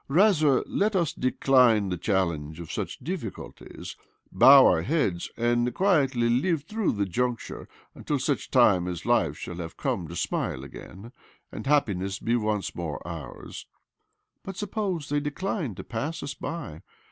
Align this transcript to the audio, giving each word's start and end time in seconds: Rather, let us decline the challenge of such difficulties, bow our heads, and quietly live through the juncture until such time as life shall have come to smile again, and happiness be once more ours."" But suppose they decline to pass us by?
Rather, 0.07 0.63
let 0.65 0.95
us 0.95 1.13
decline 1.13 1.89
the 1.89 1.95
challenge 1.95 2.59
of 2.59 2.71
such 2.71 2.97
difficulties, 3.03 3.95
bow 4.31 4.65
our 4.65 4.81
heads, 4.81 5.29
and 5.37 5.71
quietly 5.75 6.27
live 6.27 6.63
through 6.63 6.91
the 6.91 7.05
juncture 7.05 7.69
until 7.93 8.17
such 8.17 8.49
time 8.49 8.87
as 8.87 9.05
life 9.05 9.37
shall 9.37 9.57
have 9.57 9.77
come 9.77 10.07
to 10.07 10.15
smile 10.15 10.63
again, 10.63 11.11
and 11.51 11.67
happiness 11.67 12.17
be 12.17 12.35
once 12.35 12.73
more 12.73 13.07
ours."" 13.07 13.67
But 14.43 14.57
suppose 14.57 15.07
they 15.07 15.19
decline 15.19 15.75
to 15.75 15.83
pass 15.83 16.23
us 16.23 16.33
by? 16.33 16.81